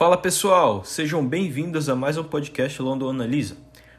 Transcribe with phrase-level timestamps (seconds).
[0.00, 3.58] Fala pessoal, sejam bem-vindos a mais um podcast London Analisa.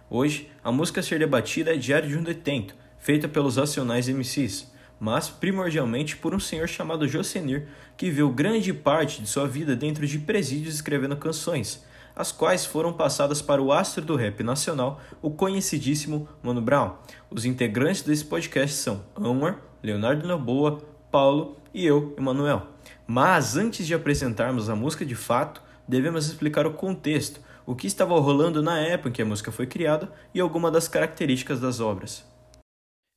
[0.09, 4.71] Hoje, a música a ser debatida é Diário de um Detento, feita pelos Racionais MCs,
[4.99, 10.07] mas primordialmente por um senhor chamado Josenir, que viveu grande parte de sua vida dentro
[10.07, 11.85] de presídios escrevendo canções,
[12.15, 16.95] as quais foram passadas para o astro do rap nacional, o conhecidíssimo Mano Brown.
[17.29, 20.81] Os integrantes desse podcast são Anwar, Leonardo Noboa,
[21.11, 22.65] Paulo e eu, Emanuel.
[23.05, 28.17] Mas antes de apresentarmos a música de fato, devemos explicar o contexto, o que estava
[28.17, 32.30] rolando na época em que a música foi criada e algumas das características das obras.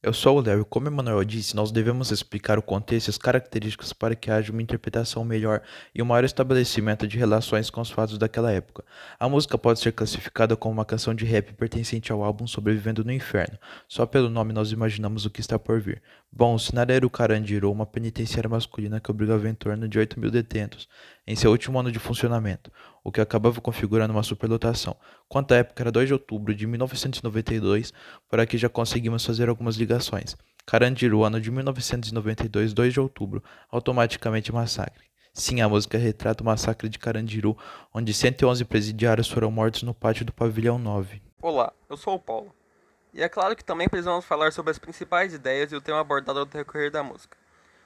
[0.04, 3.94] Eu sou o Léo como Emanuel disse, nós devemos explicar o contexto e as características
[3.94, 5.62] para que haja uma interpretação melhor
[5.94, 8.84] e um maior estabelecimento de relações com os fatos daquela época.
[9.18, 13.10] A música pode ser classificada como uma canção de rap pertencente ao álbum Sobrevivendo no
[13.10, 13.58] Inferno.
[13.88, 16.02] Só pelo nome nós imaginamos o que está por vir.
[16.30, 20.20] Bom, o cenário era o Carandiru, uma penitenciária masculina que obrigava em torno de 8
[20.20, 20.86] mil detentos
[21.26, 22.70] em seu último ano de funcionamento,
[23.04, 24.96] o que acabava configurando uma superlotação.
[25.28, 27.92] Quanto à época, era 2 de outubro de 1992,
[28.28, 30.34] por aqui já conseguimos fazer algumas ligações.
[30.66, 35.04] Carandiru, ano de 1992, 2 de outubro, automaticamente massacre.
[35.34, 37.58] Sim, a música retrata o massacre de Carandiru,
[37.92, 41.20] onde 111 presidiários foram mortos no pátio do pavilhão 9.
[41.42, 42.54] Olá, eu sou o Paulo.
[43.12, 46.40] E é claro que também precisamos falar sobre as principais ideias e o tema abordado
[46.40, 47.36] no decorrer da música.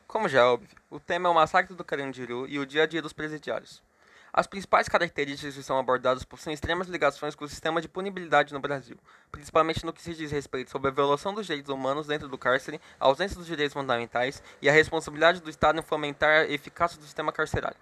[0.06, 2.86] Como já é óbvio, o tema é o massacre do Carandiru e o dia a
[2.86, 3.82] dia dos presidiários.
[4.32, 8.60] As principais características que são abordadas possuem extremas ligações com o sistema de punibilidade no
[8.60, 8.96] Brasil,
[9.30, 12.80] principalmente no que se diz respeito sobre a violação dos direitos humanos dentro do cárcere,
[13.00, 17.04] a ausência dos direitos fundamentais e a responsabilidade do Estado em fomentar a eficácia do
[17.04, 17.78] sistema carcerário.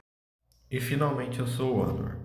[0.70, 2.16] E finalmente eu sou o Anor.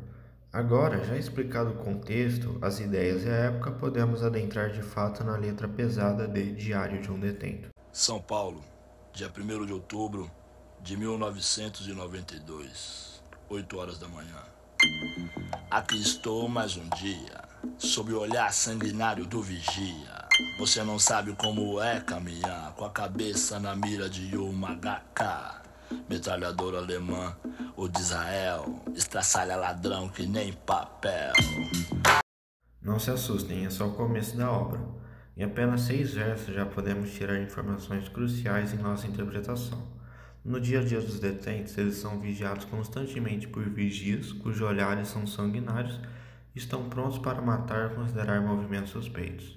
[0.54, 5.38] Agora, já explicado o contexto, as ideias e a época, podemos adentrar de fato na
[5.38, 7.70] letra pesada de Diário de um Detento.
[7.92, 8.62] São Paulo,
[9.14, 10.30] dia 1 de outubro
[10.82, 13.11] de 1992,
[13.52, 14.42] 8 horas da manhã.
[15.70, 17.44] Aqui estou mais um dia,
[17.78, 20.26] sob o olhar sanguinário do vigia.
[20.58, 25.62] Você não sabe como é caminhar com a cabeça na mira de uma HK.
[26.10, 27.36] Metralhadora alemã
[27.76, 31.34] ou de Israel, estraçalha ladrão que nem papel.
[32.82, 34.80] Não se assustem, é só o começo da obra.
[35.36, 40.01] Em apenas seis versos já podemos tirar informações cruciais em nossa interpretação.
[40.44, 45.28] No dia a dia dos detentos, eles são vigiados constantemente por vigias, cujos olhares são
[45.28, 46.00] sanguinários
[46.56, 49.56] e estão prontos para matar ou considerar movimentos suspeitos.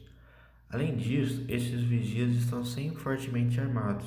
[0.68, 4.04] Além disso, estes vigias estão sempre fortemente armados,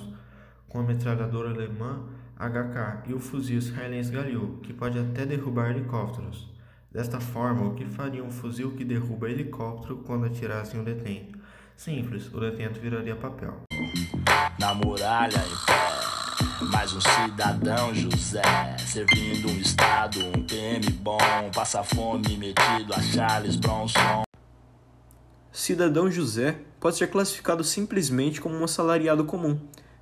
[0.69, 6.47] com a metralhadora alemã HK e o fuzil israelense Galil, que pode até derrubar helicópteros.
[6.91, 11.39] Desta forma, o que faria um fuzil que derruba helicóptero quando atirasse em um detento?
[11.75, 13.63] Simples, o detento viraria papel.
[14.59, 15.43] Na muralha
[16.61, 18.41] mais um cidadão José,
[18.79, 21.17] servindo um estado, um PM bom,
[21.53, 24.23] passa fome metido a Charles Bronson.
[25.51, 29.59] Cidadão José pode ser classificado simplesmente como um assalariado comum,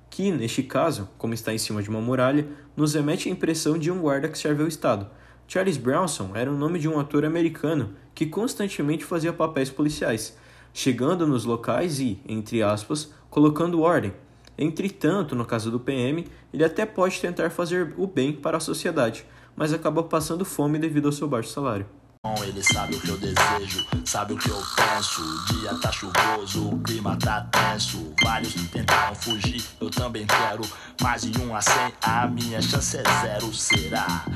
[0.08, 3.90] que, neste caso, como está em cima de uma muralha, nos remete a impressão de
[3.90, 5.08] um guarda que serve ao Estado.
[5.46, 10.36] Charles Bronson era o nome de um ator americano que constantemente fazia papéis policiais,
[10.72, 14.12] chegando nos locais e, entre aspas, colocando ordem.
[14.58, 19.26] Entretanto, no caso do PM, ele até pode tentar fazer o bem para a sociedade,
[19.54, 21.86] mas acaba passando fome devido ao seu baixo salário.
[22.42, 25.22] Ele sabe o que eu desejo, sabe o que eu penso.
[25.22, 28.12] O dia tá chuvoso, o clima tá tenso.
[28.20, 30.62] Vários tentaram fugir, eu também quero.
[31.00, 34.26] Mais de um a cem, a minha chance é zero, será?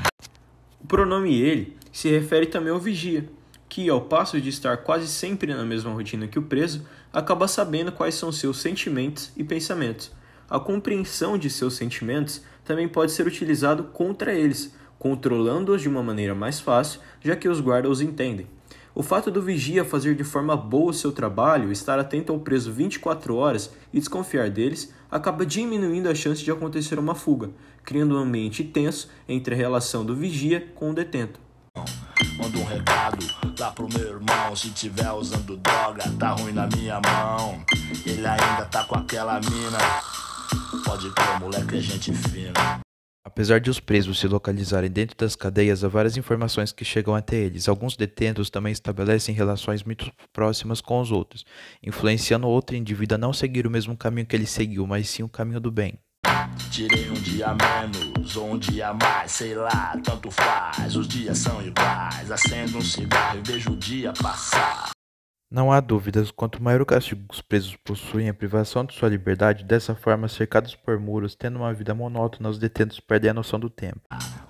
[0.79, 3.29] O pronome ele se refere também ao vigia,
[3.71, 7.89] que, ao passo de estar quase sempre na mesma rotina que o preso, acaba sabendo
[7.89, 10.11] quais são seus sentimentos e pensamentos.
[10.49, 16.35] A compreensão de seus sentimentos também pode ser utilizado contra eles, controlando-os de uma maneira
[16.35, 18.45] mais fácil, já que os guardas os entendem.
[18.93, 22.73] O fato do vigia fazer de forma boa o seu trabalho, estar atento ao preso
[22.73, 27.49] 24 horas e desconfiar deles, acaba diminuindo a chance de acontecer uma fuga,
[27.85, 31.39] criando um ambiente tenso entre a relação do vigia com o detento.
[32.37, 34.55] Manda um recado lá pro meu irmão.
[34.55, 37.63] Se tiver usando droga, tá ruim na minha mão.
[38.05, 39.77] Ele ainda tá com aquela mina.
[40.83, 42.81] Pode crer, moleque, é gente fina.
[43.23, 47.35] Apesar de os presos se localizarem dentro das cadeias, há várias informações que chegam até
[47.35, 47.69] eles.
[47.69, 51.45] Alguns detentos também estabelecem relações muito próximas com os outros,
[51.83, 55.29] influenciando outro indivíduo a não seguir o mesmo caminho que ele seguiu, mas sim o
[55.29, 55.99] caminho do bem.
[56.71, 60.95] Tirei um dia menos ou um dia mais, sei lá, tanto faz.
[60.95, 62.31] Os dias são iguais.
[62.31, 64.91] Acendo um cigarro e vejo o dia passar.
[65.51, 69.09] Não há dúvidas, quanto maior o castigo que os presos possuem, a privação de sua
[69.09, 73.59] liberdade, dessa forma, cercados por muros, tendo uma vida monótona, os detentos perdem a noção
[73.59, 73.99] do tempo.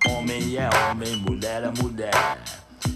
[0.08, 2.38] Homem é homem, mulher é mulher.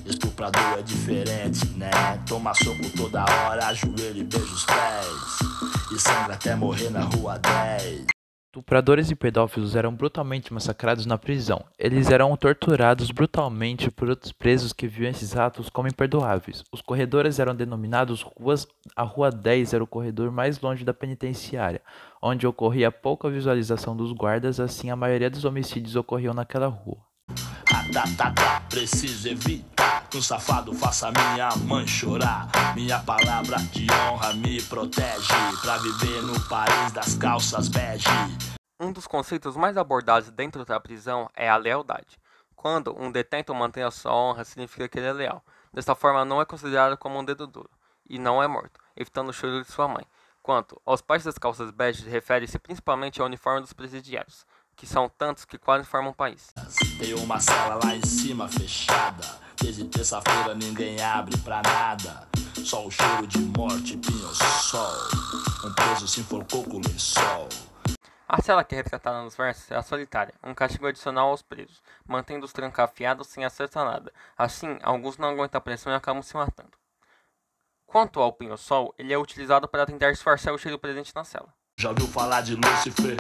[0.04, 1.90] Estuprador é diferente, né?
[2.28, 5.92] Toma soco toda hora, ajoelha e beija os pés.
[5.92, 8.15] E sangra até morrer na rua 10.
[8.56, 11.62] Estupradores e pedófilos eram brutalmente massacrados na prisão.
[11.78, 16.64] Eles eram torturados brutalmente por outros presos que viam esses atos como imperdoáveis.
[16.72, 18.66] Os corredores eram denominados ruas.
[18.96, 21.82] A Rua 10 era o corredor mais longe da penitenciária,
[22.22, 27.04] onde ocorria pouca visualização dos guardas, assim a maioria dos homicídios ocorriam naquela rua.
[27.70, 32.48] Ratatata, preciso evitar que um safado faça minha mãe chorar.
[32.74, 38.08] Minha palavra de honra me protege pra viver no país das calças bege.
[38.78, 42.19] Um dos conceitos mais abordados dentro da prisão é a lealdade.
[42.55, 45.44] Quando um detento mantém a sua honra, significa que ele é leal.
[45.73, 47.70] Desta forma, não é considerado como um dedo duro
[48.08, 50.05] e não é morto, evitando o choro de sua mãe.
[50.43, 54.46] Quanto aos pais das calças bege, refere-se principalmente ao uniforme dos presidiários
[54.76, 56.52] que são tantos que quase formam um país.
[56.99, 59.26] Tem uma sala lá em cima fechada.
[59.61, 62.28] Desde terça-feira ninguém abre pra nada.
[62.62, 64.93] Só o cheiro de morte, pinho-sol.
[65.64, 67.49] Um preso se enforcou com o lençol.
[68.28, 71.81] A cela que é retratada nos versos é a solitária, um castigo adicional aos presos,
[72.05, 74.12] mantendo os trancafiados sem acesso a nada.
[74.37, 76.73] Assim, alguns não aguentam a pressão e acabam se matando.
[77.87, 81.55] Quanto ao pinho-sol, ele é utilizado para tentar disfarçar o cheiro presente na cela.
[81.78, 83.17] Já ouviu falar de Lúcifer?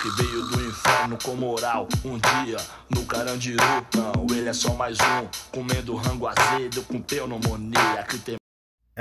[0.00, 1.86] que veio do inferno com moral.
[2.04, 2.56] Um dia
[2.88, 3.62] no Carandiru,
[3.94, 8.39] não, ele é só mais um, comendo rango azedo com pneumonia que tem.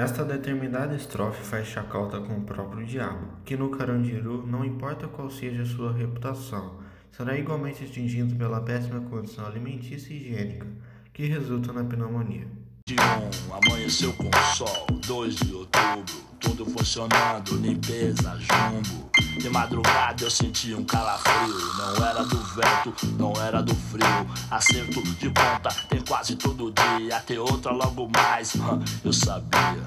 [0.02, 5.30] Esta determinada estrofe faz chacota com o próprio diabo, que no Carandiru, não importa qual
[5.30, 6.80] seja sua reputação,
[7.12, 10.66] será igualmente extinguido pela péssima condição alimentícia e higiênica,
[11.12, 12.48] que resulta na pneumonia.
[12.90, 19.12] De um, amanheceu com sol, 2 de outubro, tudo funcionando, limpeza, jumbo.
[19.40, 24.04] De madrugada eu senti um calafrio, não era do vento, não era do frio.
[24.50, 28.54] Acerto de ponta tem quase todo dia, tem outra logo mais,
[29.06, 29.86] eu sabia.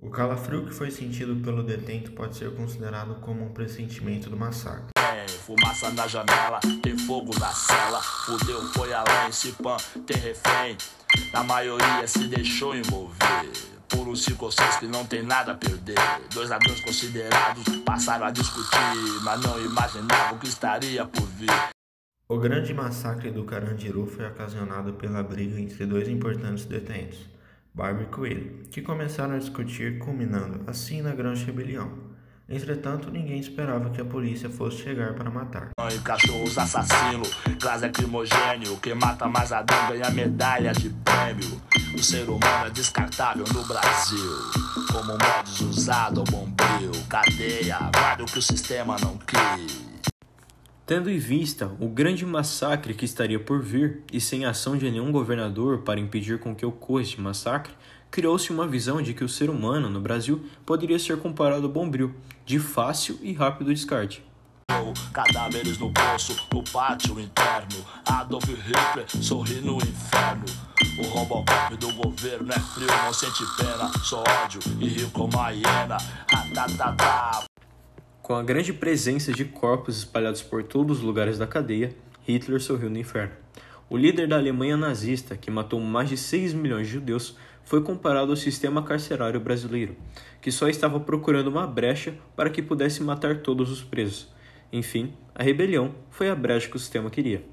[0.00, 4.90] O calafrio que foi sentido pelo detento pode ser considerado como um pressentimento do massacre.
[4.94, 9.76] Tem fumaça na janela, tem fogo na cela, fudeu, foi além, se pan,
[10.06, 10.76] tem refém.
[11.32, 15.96] A maioria se deixou envolver por ou seis que não tem nada a perder.
[16.32, 18.76] Dois ladrões considerados passaram a discutir,
[19.22, 21.50] mas não imaginavam que estaria por vir.
[22.28, 27.18] O grande massacre do Carandiru foi ocasionado pela briga entre dois importantes detentos,
[27.74, 31.90] Barbie e Coelho, que começaram a discutir, culminando assim na grande rebelião.
[32.50, 35.70] Entretanto, ninguém esperava que a polícia fosse chegar para matar.
[36.02, 37.22] Cachorros assassino,
[37.60, 41.62] classe crimogênio, quem mata mais Adão ganha medalha de prêmio.
[41.94, 44.32] O ser humano é descartável no Brasil,
[44.90, 49.90] como modos usado ao bombril, cadeia, guarda o que o sistema não quis.
[50.84, 55.12] Tendo em vista o grande massacre que estaria por vir e sem ação de nenhum
[55.12, 57.72] governador para impedir com que ocorra este massacre,
[58.10, 62.14] criou-se uma visão de que o ser humano no Brasil poderia ser comparado ao bombril,
[62.44, 64.24] de fácil e rápido descarte.
[65.12, 67.84] Cadáveres no poço, no pátio interno.
[68.06, 70.44] Adolf Hitler sorri no inferno.
[70.98, 75.50] O Robocop do governo é frio, não sente pena, só ódio e rio como a
[75.50, 75.96] hiena.
[76.32, 77.44] Ah,
[78.22, 81.96] com a grande presença de corpos espalhados por todos os lugares da cadeia,
[82.26, 83.32] Hitler sorriu no inferno.
[83.90, 88.30] O líder da Alemanha nazista, que matou mais de 6 milhões de judeus, foi comparado
[88.30, 89.96] ao sistema carcerário brasileiro,
[90.40, 94.28] que só estava procurando uma brecha para que pudesse matar todos os presos.
[94.72, 97.44] Enfim, a rebelião foi a brecha que o sistema queria.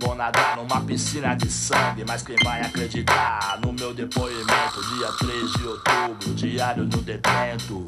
[0.00, 4.80] Vou nadar numa piscina de sangue, mas quem vai acreditar no meu depoimento?
[4.96, 7.86] Dia 3 de outubro, diário no detento.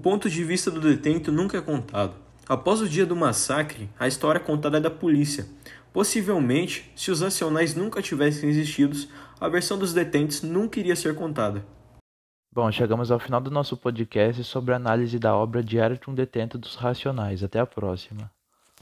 [0.00, 2.14] Ponto de vista do detento nunca é contado.
[2.48, 5.46] Após o dia do massacre, a história contada é da polícia.
[5.92, 8.96] Possivelmente, se os nacionais nunca tivessem existido,
[9.40, 11.64] a versão dos detentos nunca iria ser contada.
[12.52, 16.14] Bom, chegamos ao final do nosso podcast sobre a análise da obra Diário de um
[16.14, 17.44] Detento dos Racionais.
[17.44, 18.30] Até a próxima.